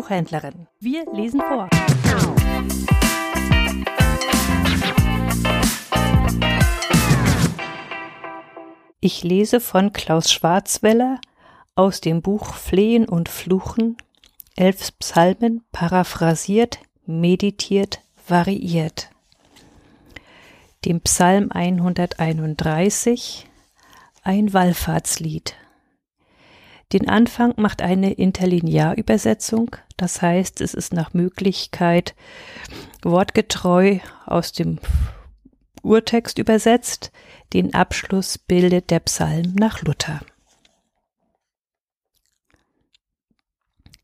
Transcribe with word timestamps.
Buchhändlerin. 0.00 0.66
Wir 0.78 1.04
lesen 1.12 1.42
vor. 1.42 1.68
Ich 9.00 9.22
lese 9.22 9.60
von 9.60 9.92
Klaus 9.92 10.32
Schwarzweller 10.32 11.20
aus 11.74 12.00
dem 12.00 12.22
Buch 12.22 12.54
Flehen 12.54 13.06
und 13.06 13.28
Fluchen, 13.28 13.98
elf 14.56 14.98
Psalmen, 15.00 15.64
paraphrasiert, 15.70 16.78
meditiert, 17.04 18.00
variiert. 18.26 19.10
Dem 20.86 21.02
Psalm 21.02 21.50
131, 21.52 23.46
ein 24.22 24.54
Wallfahrtslied. 24.54 25.56
Den 26.92 27.08
Anfang 27.08 27.54
macht 27.56 27.82
eine 27.82 28.12
Interlinearübersetzung, 28.12 29.76
das 29.96 30.22
heißt, 30.22 30.60
es 30.60 30.74
ist 30.74 30.92
nach 30.92 31.14
Möglichkeit 31.14 32.16
wortgetreu 33.02 34.00
aus 34.26 34.52
dem 34.52 34.78
Urtext 35.82 36.38
übersetzt, 36.38 37.12
den 37.52 37.74
Abschluss 37.74 38.38
bildet 38.38 38.90
der 38.90 39.00
Psalm 39.00 39.54
nach 39.54 39.82
Luther. 39.82 40.20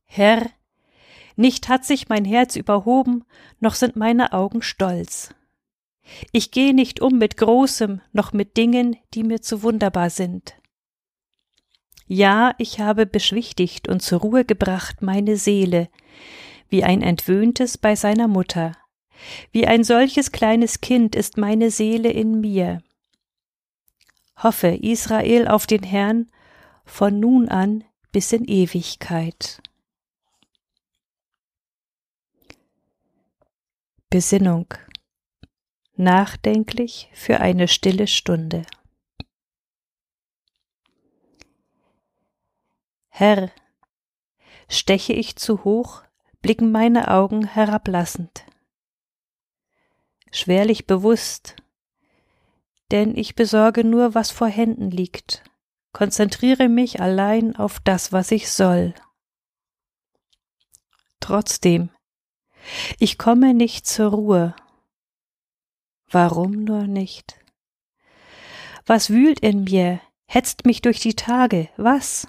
Herr, 0.04 0.46
nicht 1.34 1.68
hat 1.68 1.84
sich 1.84 2.08
mein 2.08 2.24
Herz 2.24 2.56
überhoben, 2.56 3.24
noch 3.60 3.74
sind 3.74 3.96
meine 3.96 4.32
Augen 4.32 4.62
stolz. 4.62 5.34
Ich 6.32 6.52
gehe 6.52 6.72
nicht 6.72 7.00
um 7.00 7.18
mit 7.18 7.36
Großem, 7.36 8.00
noch 8.12 8.32
mit 8.32 8.56
Dingen, 8.56 8.96
die 9.12 9.24
mir 9.24 9.42
zu 9.42 9.62
wunderbar 9.62 10.08
sind. 10.08 10.54
Ja, 12.06 12.54
ich 12.58 12.78
habe 12.78 13.04
beschwichtigt 13.04 13.88
und 13.88 14.00
zur 14.00 14.20
Ruhe 14.20 14.44
gebracht 14.44 15.02
meine 15.02 15.36
Seele, 15.36 15.88
wie 16.68 16.84
ein 16.84 17.02
Entwöhntes 17.02 17.78
bei 17.78 17.96
seiner 17.96 18.28
Mutter. 18.28 18.72
Wie 19.50 19.66
ein 19.66 19.82
solches 19.82 20.30
kleines 20.30 20.80
Kind 20.80 21.16
ist 21.16 21.36
meine 21.36 21.70
Seele 21.70 22.10
in 22.10 22.40
mir. 22.40 22.82
Hoffe, 24.36 24.68
Israel, 24.68 25.48
auf 25.48 25.66
den 25.66 25.82
Herrn 25.82 26.30
von 26.84 27.18
nun 27.18 27.48
an 27.48 27.84
bis 28.12 28.32
in 28.32 28.44
Ewigkeit. 28.44 29.60
Besinnung. 34.10 34.72
Nachdenklich 35.96 37.10
für 37.12 37.40
eine 37.40 37.66
stille 37.66 38.06
Stunde. 38.06 38.62
Herr, 43.18 43.50
steche 44.68 45.14
ich 45.14 45.36
zu 45.36 45.64
hoch, 45.64 46.02
blicken 46.42 46.70
meine 46.70 47.10
Augen 47.10 47.46
herablassend. 47.46 48.44
Schwerlich 50.30 50.86
bewusst, 50.86 51.56
denn 52.90 53.16
ich 53.16 53.34
besorge 53.34 53.84
nur, 53.84 54.14
was 54.14 54.30
vor 54.30 54.48
Händen 54.48 54.90
liegt, 54.90 55.44
konzentriere 55.94 56.68
mich 56.68 57.00
allein 57.00 57.56
auf 57.56 57.80
das, 57.80 58.12
was 58.12 58.30
ich 58.32 58.52
soll. 58.52 58.92
Trotzdem, 61.18 61.88
ich 62.98 63.16
komme 63.16 63.54
nicht 63.54 63.86
zur 63.86 64.10
Ruhe. 64.10 64.54
Warum 66.10 66.64
nur 66.64 66.86
nicht? 66.86 67.40
Was 68.84 69.08
wühlt 69.08 69.40
in 69.40 69.64
mir, 69.64 70.02
hetzt 70.26 70.66
mich 70.66 70.82
durch 70.82 71.00
die 71.00 71.16
Tage, 71.16 71.70
was? 71.78 72.26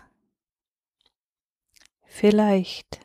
Vielleicht. 2.19 2.99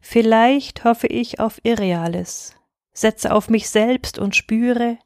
Vielleicht 0.00 0.84
hoffe 0.84 1.06
ich 1.06 1.38
auf 1.38 1.60
Irreales, 1.64 2.56
setze 2.94 3.30
auf 3.30 3.50
mich 3.50 3.68
selbst 3.68 4.18
und 4.18 4.34
spüre, 4.34 4.98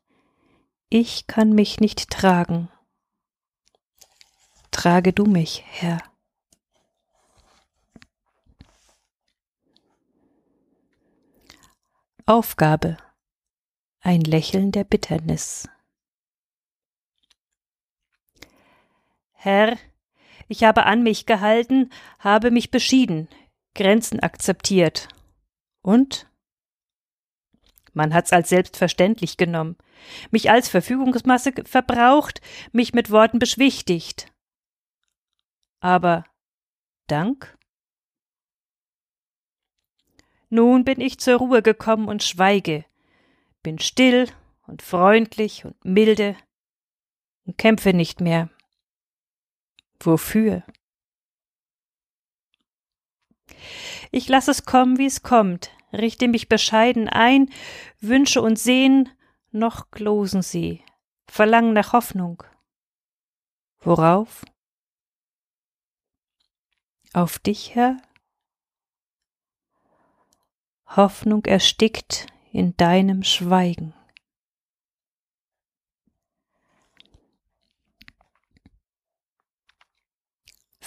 ich 0.89 1.27
kann 1.27 1.57
mich 1.57 1.81
nicht 1.81 2.09
tragen. 2.09 2.71
Trage 4.71 5.13
du 5.13 5.25
mich, 5.25 5.65
Herr. 5.67 5.99
Aufgabe. 12.27 12.97
Ein 13.99 14.21
Lächeln 14.21 14.71
der 14.71 14.85
Bitternis. 14.85 15.69
Herr, 19.33 19.77
ich 20.49 20.65
habe 20.65 20.87
an 20.87 21.03
mich 21.03 21.27
gehalten, 21.27 21.91
habe 22.19 22.51
mich 22.51 22.71
beschieden, 22.71 23.29
Grenzen 23.75 24.21
akzeptiert. 24.21 25.09
Und? 25.83 26.29
Man 27.93 28.15
hat's 28.15 28.33
als 28.33 28.49
selbstverständlich 28.49 29.37
genommen, 29.37 29.77
mich 30.31 30.51
als 30.51 30.69
Verfügungsmasse 30.69 31.53
verbraucht, 31.65 32.41
mich 32.73 32.93
mit 32.93 33.11
Worten 33.11 33.39
beschwichtigt. 33.39 34.33
Aber 35.81 36.25
Dank? 37.09 37.57
Nun 40.51 40.85
bin 40.85 41.01
ich 41.01 41.19
zur 41.19 41.39
Ruhe 41.39 41.63
gekommen 41.63 42.09
und 42.09 42.23
schweige, 42.23 42.85
bin 43.63 43.79
still 43.79 44.29
und 44.67 44.83
freundlich 44.83 45.65
und 45.65 45.83
milde 45.85 46.37
und 47.47 47.59
kämpfe 47.59 47.93
nicht 47.93 48.21
mehr. 48.21 48.51
Wofür? 50.01 50.63
Ich 54.11 54.29
lasse 54.29 54.51
es 54.51 54.65
kommen, 54.65 54.99
wie 54.99 55.07
es 55.07 55.23
kommt, 55.23 55.71
richte 55.93 56.29
mich 56.29 56.49
bescheiden 56.49 57.09
ein, 57.09 57.51
Wünsche 58.01 58.41
und 58.41 58.59
Sehen 58.59 59.09
noch 59.51 59.91
glosen 59.91 60.43
sie, 60.43 60.85
verlangen 61.27 61.73
nach 61.73 61.93
Hoffnung. 61.93 62.43
Worauf? 63.81 64.45
Auf 67.13 67.39
dich, 67.39 67.75
Herr? 67.75 67.97
Hoffnung 70.87 71.45
erstickt 71.45 72.27
in 72.53 72.77
deinem 72.77 73.23
Schweigen. 73.23 73.95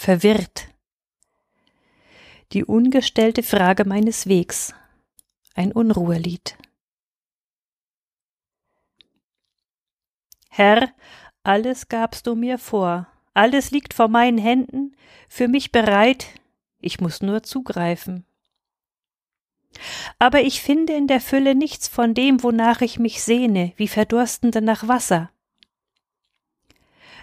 Verwirrt. 0.02 0.68
Die 2.52 2.64
ungestellte 2.64 3.42
Frage 3.42 3.84
meines 3.84 4.26
Wegs. 4.26 4.74
Ein 5.54 5.70
Unruhelied. 5.70 6.58
Herr, 10.50 10.92
alles 11.44 11.88
gabst 11.88 12.26
du 12.26 12.34
mir 12.34 12.58
vor, 12.58 13.06
alles 13.32 13.70
liegt 13.70 13.94
vor 13.94 14.08
meinen 14.08 14.38
Händen, 14.38 14.94
für 15.28 15.48
mich 15.48 15.72
bereit, 15.72 16.26
ich 16.80 17.00
muss 17.00 17.22
nur 17.22 17.42
zugreifen. 17.42 18.26
Aber 20.18 20.42
ich 20.42 20.60
finde 20.60 20.94
in 20.94 21.06
der 21.06 21.20
Fülle 21.20 21.54
nichts 21.54 21.88
von 21.88 22.12
dem, 22.12 22.42
wonach 22.42 22.80
ich 22.82 22.98
mich 22.98 23.22
sehne, 23.22 23.72
wie 23.76 23.88
Verdurstende 23.88 24.60
nach 24.60 24.88
Wasser. 24.88 25.30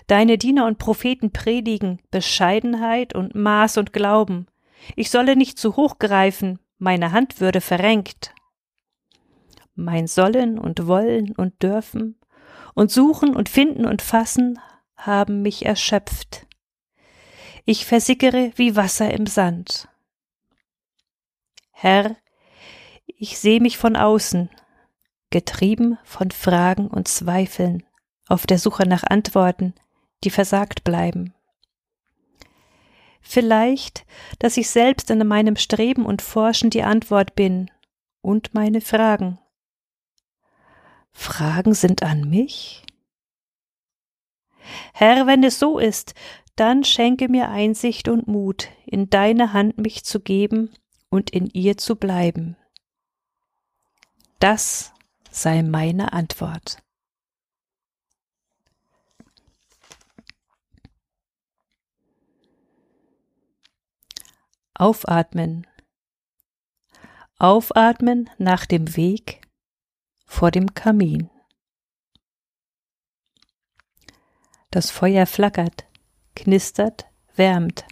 Deine 0.09 0.39
Diener 0.39 0.65
und 0.65 0.79
Propheten 0.79 1.31
predigen 1.31 1.99
Bescheidenheit 2.09 3.13
und 3.13 3.35
Maß 3.35 3.77
und 3.77 3.93
Glauben. 3.93 4.47
Ich 4.95 5.11
solle 5.11 5.35
nicht 5.35 5.59
zu 5.59 5.75
hoch 5.75 5.99
greifen, 5.99 6.57
meine 6.79 7.11
Hand 7.11 7.39
würde 7.39 7.61
verrenkt. 7.61 8.33
Mein 9.75 10.07
Sollen 10.07 10.57
und 10.57 10.88
Wollen 10.88 11.35
und 11.35 11.61
Dürfen 11.61 12.19
und 12.73 12.89
Suchen 12.89 13.35
und 13.35 13.50
Finden 13.50 13.85
und 13.85 14.01
Fassen 14.01 14.59
haben 14.97 15.44
mich 15.44 15.67
erschöpft. 15.67 16.47
Ich 17.65 17.85
versickere 17.85 18.51
wie 18.55 18.75
Wasser 18.75 19.13
im 19.13 19.27
Sand. 19.27 19.89
Herr, 21.69 22.15
ich 23.05 23.38
seh 23.38 23.59
mich 23.59 23.77
von 23.77 23.95
außen, 23.95 24.50
getrieben 25.29 26.00
von 26.03 26.31
Fragen 26.31 26.88
und 26.88 27.07
Zweifeln, 27.07 27.83
auf 28.27 28.47
der 28.47 28.57
Suche 28.57 28.89
nach 28.89 29.03
Antworten, 29.03 29.75
die 30.24 30.30
versagt 30.30 30.83
bleiben. 30.83 31.33
Vielleicht, 33.21 34.06
dass 34.39 34.57
ich 34.57 34.69
selbst 34.69 35.12
in 35.12 35.25
meinem 35.27 35.56
Streben 35.56 36.06
und 36.06 36.21
Forschen 36.21 36.69
die 36.69 36.83
Antwort 36.83 37.36
bin 37.36 37.69
und 38.21 38.54
meine 38.54 38.81
Fragen. 38.81 39.39
Fragen 41.12 41.74
sind 41.74 42.01
an 42.04 42.30
mich? 42.30 42.86
Herr, 44.94 45.27
wenn 45.27 45.44
es 45.44 45.60
so 45.60 45.80
ist, 45.80 46.13
dann 46.56 46.83
schenke 46.83 47.30
mir 47.30 47.50
Einsicht 47.50 48.07
und 48.07 48.27
Mut, 48.27 48.69
in 48.86 49.10
deine 49.10 49.54
Hand 49.54 49.77
mich 49.77 50.04
zu 50.04 50.19
geben 50.19 50.74
und 51.10 51.30
in 51.30 51.48
ihr 51.48 51.77
zu 51.77 51.95
bleiben. 51.95 52.57
Das 54.39 54.94
sei 55.31 55.63
meine 55.63 56.13
Antwort. 56.13 56.81
Aufatmen, 64.81 65.67
Aufatmen 67.37 68.29
nach 68.37 68.65
dem 68.65 68.95
Weg 68.95 69.41
vor 70.25 70.51
dem 70.51 70.73
Kamin. 70.73 71.29
Das 74.71 74.89
Feuer 74.89 75.25
flackert, 75.25 75.83
knistert, 76.33 77.07
wärmt, 77.35 77.83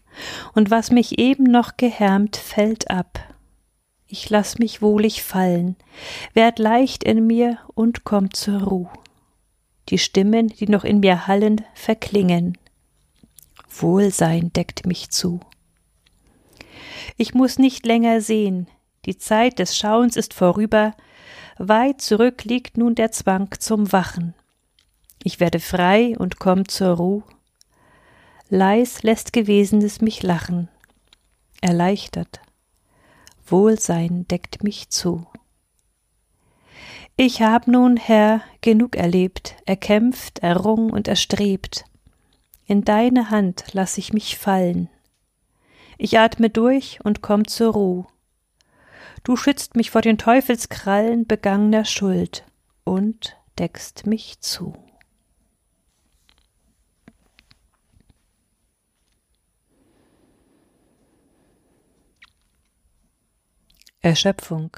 und 0.53 0.71
was 0.71 0.89
mich 0.89 1.19
eben 1.19 1.43
noch 1.43 1.75
gehärmt, 1.75 2.37
fällt 2.37 2.89
ab. 2.89 3.19
Ich 4.05 4.29
lass 4.29 4.57
mich 4.57 4.81
wohlig 4.81 5.23
fallen, 5.23 5.75
werd 6.31 6.57
leicht 6.57 7.03
in 7.03 7.27
mir 7.27 7.59
und 7.75 8.05
komm 8.05 8.33
zur 8.33 8.63
Ruh. 8.63 8.87
Die 9.89 9.97
Stimmen, 9.97 10.47
die 10.47 10.69
noch 10.69 10.85
in 10.85 11.01
mir 11.01 11.27
hallen, 11.27 11.65
verklingen. 11.73 12.57
Wohlsein 13.67 14.53
deckt 14.53 14.85
mich 14.85 15.09
zu. 15.09 15.41
Ich 17.17 17.33
muss 17.33 17.59
nicht 17.59 17.85
länger 17.85 18.21
sehen, 18.21 18.67
die 19.05 19.17
Zeit 19.17 19.59
des 19.59 19.77
Schauens 19.77 20.15
ist 20.15 20.33
vorüber, 20.33 20.93
weit 21.57 22.01
zurück 22.01 22.43
liegt 22.43 22.77
nun 22.77 22.93
der 22.93 23.11
Zwang 23.11 23.49
zum 23.59 23.91
Wachen. 23.91 24.33
Ich 25.23 25.39
werde 25.39 25.59
frei 25.59 26.15
und 26.17 26.39
komm 26.39 26.67
zur 26.67 26.89
Ruh. 26.89 27.23
Leis 28.49 29.03
lässt 29.03 29.33
Gewesenes 29.33 30.01
mich 30.01 30.23
lachen, 30.23 30.69
erleichtert. 31.61 32.41
Wohlsein 33.45 34.27
deckt 34.27 34.63
mich 34.63 34.89
zu. 34.89 35.25
Ich 37.15 37.41
hab 37.41 37.67
nun, 37.67 37.97
Herr, 37.97 38.41
genug 38.61 38.95
erlebt, 38.95 39.55
erkämpft, 39.65 40.39
errungen 40.39 40.91
und 40.91 41.07
erstrebt. 41.07 41.85
In 42.65 42.83
deine 42.83 43.29
Hand 43.29 43.65
lass 43.71 43.97
ich 43.97 44.13
mich 44.13 44.37
fallen. 44.37 44.89
Ich 45.97 46.19
atme 46.19 46.49
durch 46.49 46.99
und 47.03 47.21
komm 47.21 47.47
zur 47.47 47.73
Ruh. 47.73 48.05
Du 49.23 49.35
schützt 49.35 49.75
mich 49.75 49.91
vor 49.91 50.01
den 50.01 50.17
Teufelskrallen 50.17 51.25
begangener 51.25 51.85
Schuld 51.85 52.45
und 52.83 53.35
deckst 53.57 54.05
mich 54.05 54.39
zu. 54.39 54.73
Erschöpfung. 63.99 64.77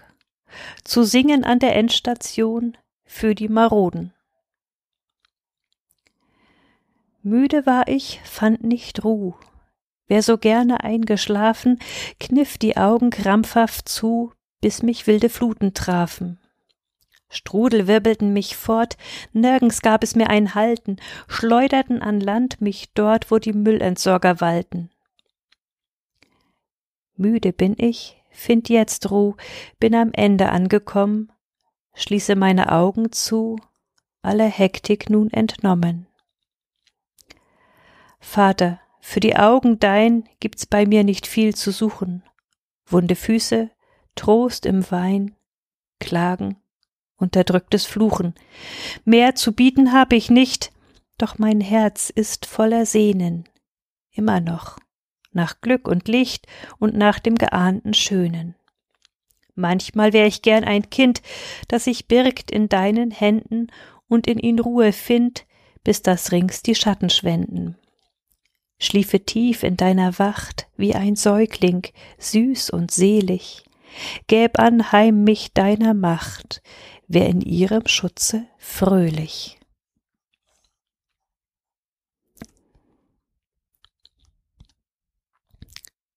Zu 0.83 1.03
singen 1.03 1.43
an 1.43 1.59
der 1.59 1.75
Endstation 1.75 2.77
für 3.03 3.35
die 3.35 3.49
Maroden. 3.49 4.13
Müde 7.21 7.65
war 7.65 7.87
ich, 7.87 8.21
fand 8.23 8.63
nicht 8.63 9.03
Ruh. 9.03 9.35
Wer 10.09 10.23
so 10.23 10.39
gerne 10.39 10.83
eingeschlafen, 10.83 11.79
kniff 12.19 12.57
die 12.57 12.77
Augen 12.77 13.11
krampfhaft 13.11 13.87
zu, 13.87 14.33
bis 14.59 14.81
mich 14.81 15.05
wilde 15.05 15.29
Fluten 15.29 15.75
trafen. 15.75 16.39
Strudel 17.29 17.85
wirbelten 17.85 18.33
mich 18.33 18.57
fort, 18.57 18.97
nirgends 19.33 19.81
gab 19.81 20.01
es 20.01 20.15
mir 20.15 20.31
ein 20.31 20.55
Halten, 20.55 20.97
schleuderten 21.27 22.01
an 22.01 22.19
Land 22.19 22.59
mich 22.59 22.91
dort, 22.95 23.29
wo 23.29 23.37
die 23.37 23.53
Müllentsorger 23.53 24.41
walten. 24.41 24.89
Müde 27.15 27.53
bin 27.53 27.75
ich, 27.77 28.19
find 28.31 28.67
jetzt 28.67 29.11
Ruh, 29.11 29.35
bin 29.79 29.93
am 29.93 30.11
Ende 30.11 30.49
angekommen, 30.49 31.31
schließe 31.93 32.35
meine 32.35 32.71
Augen 32.71 33.11
zu, 33.11 33.57
aller 34.23 34.47
Hektik 34.47 35.11
nun 35.11 35.29
entnommen. 35.29 36.07
Vater, 38.19 38.81
für 39.09 39.19
die 39.19 39.35
Augen 39.35 39.79
dein 39.79 40.29
gibt's 40.39 40.67
bei 40.67 40.85
mir 40.85 41.03
nicht 41.03 41.25
viel 41.25 41.55
zu 41.55 41.71
suchen. 41.71 42.21
Wunde 42.85 43.15
Füße, 43.15 43.71
Trost 44.13 44.67
im 44.67 44.89
Wein, 44.91 45.35
Klagen, 45.99 46.57
unterdrücktes 47.17 47.87
Fluchen. 47.87 48.35
Mehr 49.05 49.33
zu 49.33 49.53
bieten 49.53 49.93
hab 49.93 50.13
ich 50.13 50.29
nicht, 50.29 50.71
doch 51.17 51.39
mein 51.39 51.59
Herz 51.59 52.11
ist 52.11 52.45
voller 52.45 52.85
Sehnen, 52.85 53.49
immer 54.11 54.41
noch 54.41 54.77
nach 55.31 55.59
Glück 55.59 55.87
und 55.87 56.07
Licht 56.07 56.45
und 56.77 56.95
nach 56.95 57.17
dem 57.17 57.33
geahnten 57.33 57.95
Schönen. 57.95 58.53
Manchmal 59.55 60.13
wär 60.13 60.27
ich 60.27 60.43
gern 60.43 60.63
ein 60.63 60.91
Kind, 60.91 61.23
das 61.67 61.85
sich 61.85 62.07
birgt 62.07 62.51
in 62.51 62.69
deinen 62.69 63.09
Händen 63.09 63.71
und 64.07 64.27
in 64.27 64.37
ihn 64.37 64.59
Ruhe 64.59 64.93
find, 64.93 65.47
bis 65.83 66.03
das 66.03 66.31
rings 66.31 66.61
die 66.61 66.75
Schatten 66.75 67.09
schwenden. 67.09 67.75
Schliefe 68.79 69.19
tief 69.25 69.63
in 69.63 69.75
deiner 69.75 70.17
Wacht 70.19 70.67
wie 70.77 70.95
ein 70.95 71.15
Säugling, 71.15 71.85
süß 72.17 72.69
und 72.69 72.91
selig, 72.91 73.63
gäb 74.27 74.57
anheim 74.57 75.23
mich 75.23 75.53
deiner 75.53 75.93
Macht, 75.93 76.61
wär 77.07 77.27
in 77.27 77.41
ihrem 77.41 77.87
Schutze 77.87 78.47
fröhlich. 78.57 79.59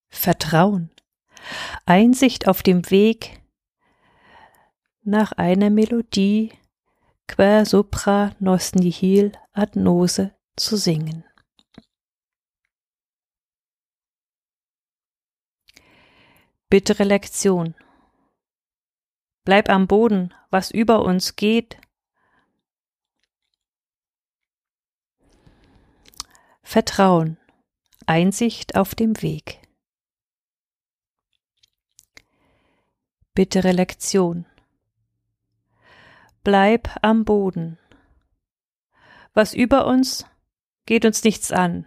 Vertrauen, 0.09 0.89
Einsicht 1.85 2.47
auf 2.47 2.63
dem 2.63 2.89
Weg 2.89 3.41
nach 5.03 5.33
einer 5.33 5.69
Melodie 5.69 6.53
quer 7.27 7.65
sopra 7.65 8.33
nos 8.39 8.73
nihil 8.73 9.33
ad 9.51 9.77
nose 9.77 10.33
zu 10.55 10.77
singen. 10.77 11.25
Bittere 16.73 17.03
Lektion. 17.03 17.75
Bleib 19.43 19.69
am 19.69 19.85
Boden, 19.85 20.33
was 20.49 20.71
über 20.71 21.05
uns 21.05 21.35
geht. 21.35 21.79
Vertrauen, 26.63 27.37
Einsicht 28.07 28.75
auf 28.75 28.95
dem 28.95 29.21
Weg. 29.21 29.61
Bittere 33.35 33.71
Lektion. 33.71 34.47
Bleib 36.43 36.89
am 37.03 37.23
Boden. 37.23 37.77
Was 39.35 39.53
über 39.53 39.85
uns 39.85 40.25
geht 40.87 41.05
uns 41.05 41.23
nichts 41.23 41.51
an. 41.51 41.85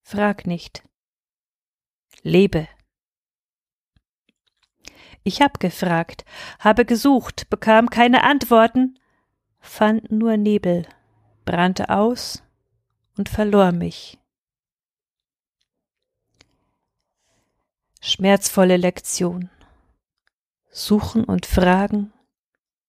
Frag 0.00 0.46
nicht. 0.46 0.82
Lebe. 2.22 2.66
Ich 5.26 5.42
hab 5.42 5.58
gefragt, 5.58 6.24
habe 6.60 6.84
gesucht, 6.84 7.50
bekam 7.50 7.90
keine 7.90 8.22
Antworten, 8.22 8.96
fand 9.58 10.12
nur 10.12 10.36
Nebel, 10.36 10.86
brannte 11.44 11.88
aus 11.88 12.44
und 13.18 13.28
verlor 13.28 13.72
mich. 13.72 14.20
Schmerzvolle 18.00 18.76
Lektion. 18.76 19.50
Suchen 20.70 21.24
und 21.24 21.44
Fragen, 21.44 22.12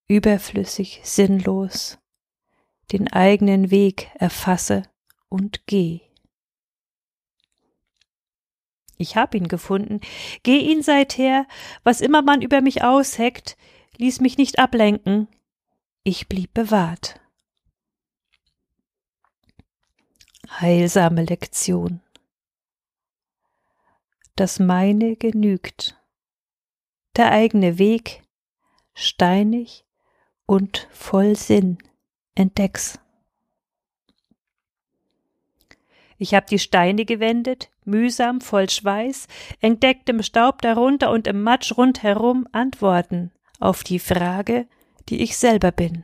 überflüssig, 0.08 1.02
sinnlos, 1.04 1.98
den 2.92 3.12
eigenen 3.12 3.72
Weg 3.72 4.12
erfasse 4.14 4.84
und 5.28 5.66
geh. 5.66 6.07
Ich 8.98 9.16
hab 9.16 9.36
ihn 9.36 9.48
gefunden, 9.48 10.02
geh 10.44 10.58
ihn 10.58 10.82
seither, 10.82 11.48
was 11.84 12.02
immer 12.02 12.22
man 12.22 12.42
über 12.42 12.62
mich 12.62 12.84
ausheckt, 12.84 13.58
ließ 13.98 14.22
mich 14.22 14.38
nicht 14.38 14.60
ablenken, 14.60 15.28
ich 16.04 16.28
blieb 16.28 16.54
bewahrt. 16.54 17.20
Heilsame 20.50 21.26
Lektion. 21.26 22.02
Das 24.36 24.60
meine 24.60 25.16
genügt 25.16 25.98
der 27.18 27.32
eigene 27.32 27.80
Weg, 27.80 28.22
steinig 28.94 29.86
und 30.46 30.88
voll 30.92 31.36
Sinn, 31.36 31.80
entdeck's. 32.36 33.00
Ich 36.20 36.34
hab 36.34 36.48
die 36.48 36.60
Steine 36.60 37.06
gewendet, 37.06 37.70
mühsam, 37.88 38.42
voll 38.42 38.70
Schweiß, 38.70 39.28
entdeckt 39.62 40.10
im 40.10 40.22
Staub 40.22 40.62
darunter 40.62 41.12
und 41.12 41.28
im 41.28 41.42
Matsch 41.42 41.76
rundherum 41.78 42.48
Antworten 42.52 43.32
auf 43.60 43.84
die 43.84 44.00
Frage, 44.00 44.68
die 45.10 45.22
ich 45.22 45.38
selber 45.38 45.72
bin. 45.72 46.04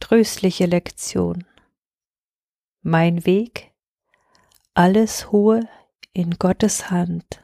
Tröstliche 0.00 0.66
Lektion. 0.66 1.44
Mein 2.82 3.24
Weg, 3.26 3.72
alles 4.74 5.30
hohe 5.30 5.68
in 6.12 6.38
Gottes 6.38 6.90
Hand. 6.90 7.42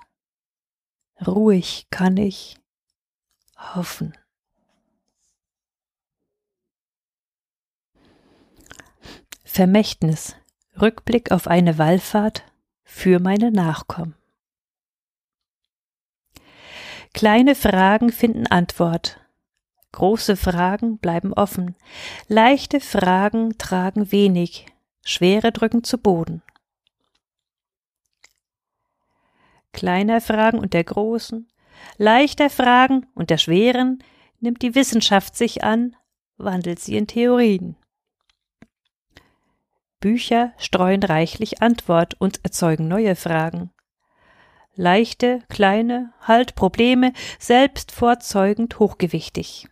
Ruhig 1.27 1.87
kann 1.91 2.17
ich 2.17 2.59
hoffen. 3.57 4.17
Vermächtnis, 9.45 10.37
Rückblick 10.81 11.31
auf 11.31 11.47
eine 11.47 11.79
Wallfahrt 11.79 12.45
für 12.85 13.19
meine 13.19 13.51
Nachkommen. 13.51 14.15
Kleine 17.15 17.55
Fragen 17.55 18.13
finden 18.13 18.47
Antwort. 18.47 19.21
Große 19.93 20.37
Fragen 20.37 20.99
bleiben 20.99 21.33
offen. 21.33 21.75
Leichte 22.29 22.81
Fragen 22.81 23.57
tragen 23.57 24.13
wenig. 24.13 24.67
Schwere 25.03 25.51
drücken 25.51 25.83
zu 25.83 25.97
Boden. 25.97 26.43
Kleiner 29.73 30.21
Fragen 30.21 30.59
und 30.59 30.75
der 30.75 30.85
großen, 30.85 31.49
leichter 31.97 32.51
Fragen 32.51 33.07
und 33.15 33.31
der 33.31 33.39
schweren 33.39 34.03
nimmt 34.41 34.63
die 34.63 34.75
Wissenschaft 34.75 35.37
sich 35.37 35.65
an, 35.65 35.97
wandelt 36.37 36.81
sie 36.81 36.97
in 36.97 37.07
Theorien. 37.07 37.77
Bücher 40.01 40.53
streuen 40.59 41.03
reichlich 41.03 41.63
Antwort 41.63 42.15
und 42.19 42.41
erzeugen 42.45 42.89
neue 42.89 43.17
Fragen. 43.17 43.71
Leichte, 44.75 45.41
kleine, 45.49 46.13
halt 46.21 46.55
Probleme, 46.55 47.13
selbst 47.39 47.93
vorzeugend 47.93 48.79
hochgewichtig. 48.79 49.69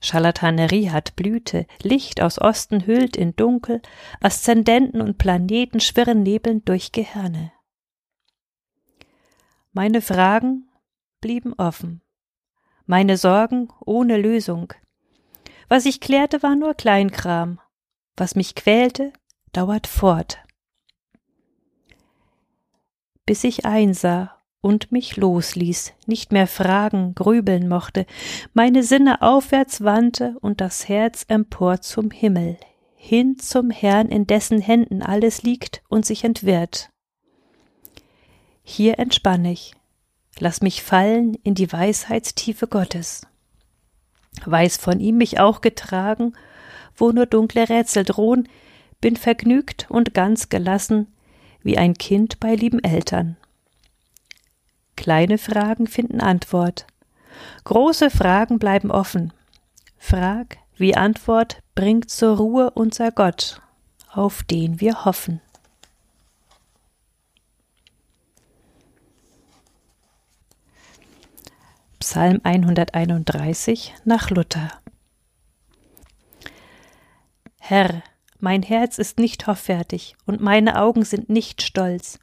Scharlatanerie 0.00 0.90
hat 0.90 1.14
Blüte, 1.14 1.66
Licht 1.82 2.20
aus 2.20 2.40
Osten 2.40 2.86
hüllt 2.86 3.16
in 3.16 3.36
Dunkel, 3.36 3.80
Aszendenten 4.20 5.00
und 5.00 5.18
Planeten 5.18 5.78
schwirren 5.78 6.22
nebelnd 6.22 6.68
durch 6.68 6.90
Gehirne. 6.90 7.52
Meine 9.72 10.00
Fragen 10.00 10.68
blieben 11.20 11.52
offen, 11.52 12.02
meine 12.86 13.16
Sorgen 13.16 13.68
ohne 13.84 14.16
Lösung. 14.16 14.72
Was 15.68 15.86
ich 15.86 16.00
klärte, 16.00 16.42
war 16.42 16.56
nur 16.56 16.74
Kleinkram, 16.74 17.59
was 18.20 18.36
mich 18.36 18.54
quälte, 18.54 19.12
dauert 19.52 19.86
fort. 19.86 20.38
Bis 23.26 23.42
ich 23.44 23.64
einsah 23.64 24.36
und 24.60 24.92
mich 24.92 25.16
losließ, 25.16 25.94
nicht 26.06 26.30
mehr 26.30 26.46
fragen, 26.46 27.14
grübeln 27.14 27.66
mochte, 27.66 28.06
meine 28.52 28.82
Sinne 28.82 29.22
aufwärts 29.22 29.82
wandte 29.82 30.36
und 30.40 30.60
das 30.60 30.88
Herz 30.88 31.24
empor 31.28 31.80
zum 31.80 32.10
Himmel, 32.10 32.58
hin 32.94 33.38
zum 33.38 33.70
Herrn, 33.70 34.08
in 34.08 34.26
dessen 34.26 34.60
Händen 34.60 35.02
alles 35.02 35.42
liegt 35.42 35.82
und 35.88 36.04
sich 36.04 36.24
entwirrt. 36.24 36.90
Hier 38.62 38.98
entspann 38.98 39.44
ich, 39.46 39.74
lass 40.38 40.60
mich 40.60 40.82
fallen 40.82 41.34
in 41.42 41.54
die 41.54 41.72
Weisheitstiefe 41.72 42.66
Gottes. 42.66 43.22
Weiß 44.44 44.76
von 44.76 45.00
ihm 45.00 45.16
mich 45.16 45.40
auch 45.40 45.60
getragen, 45.60 46.34
wo 47.00 47.10
nur 47.12 47.26
dunkle 47.26 47.68
Rätsel 47.68 48.04
drohen, 48.04 48.48
bin 49.00 49.16
vergnügt 49.16 49.86
und 49.88 50.14
ganz 50.14 50.48
gelassen, 50.48 51.06
wie 51.62 51.78
ein 51.78 51.94
Kind 51.94 52.40
bei 52.40 52.54
lieben 52.54 52.82
Eltern. 52.82 53.36
Kleine 54.96 55.38
Fragen 55.38 55.86
finden 55.86 56.20
Antwort. 56.20 56.86
Große 57.64 58.10
Fragen 58.10 58.58
bleiben 58.58 58.90
offen. 58.90 59.32
Frag, 59.98 60.58
wie 60.76 60.94
Antwort 60.94 61.62
bringt 61.74 62.10
zur 62.10 62.36
Ruhe 62.36 62.70
unser 62.70 63.10
Gott, 63.10 63.62
auf 64.12 64.42
den 64.42 64.80
wir 64.80 65.04
hoffen. 65.04 65.40
Psalm 71.98 72.40
131 72.42 73.94
nach 74.04 74.30
Luther 74.30 74.79
Herr, 77.70 78.02
mein 78.40 78.64
Herz 78.64 78.98
ist 78.98 79.20
nicht 79.20 79.46
hoffärtig 79.46 80.16
und 80.26 80.40
meine 80.40 80.82
Augen 80.82 81.04
sind 81.04 81.30
nicht 81.30 81.62
stolz 81.62 82.18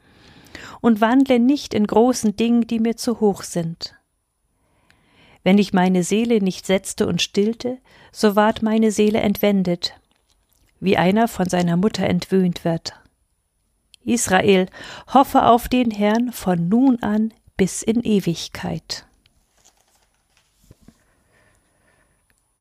und 0.81 0.99
wandle 0.99 1.39
nicht 1.39 1.73
in 1.73 1.87
großen 1.87 2.35
Dingen, 2.35 2.67
die 2.67 2.81
mir 2.81 2.97
zu 2.97 3.21
hoch 3.21 3.43
sind. 3.43 3.95
Wenn 5.45 5.57
ich 5.57 5.71
meine 5.71 6.03
Seele 6.03 6.41
nicht 6.41 6.65
setzte 6.65 7.07
und 7.07 7.21
stillte, 7.21 7.77
so 8.11 8.35
ward 8.35 8.61
meine 8.61 8.91
Seele 8.91 9.21
entwendet, 9.21 9.97
wie 10.81 10.97
einer 10.97 11.29
von 11.29 11.47
seiner 11.47 11.77
Mutter 11.77 12.05
entwöhnt 12.07 12.65
wird. 12.65 12.99
Israel, 14.03 14.67
hoffe 15.13 15.45
auf 15.45 15.69
den 15.69 15.91
Herrn 15.91 16.33
von 16.33 16.67
nun 16.67 17.01
an 17.01 17.33
bis 17.55 17.83
in 17.83 18.01
Ewigkeit. 18.01 19.06